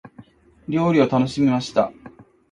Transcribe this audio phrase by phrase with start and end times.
[0.67, 1.91] 料理を楽しみました。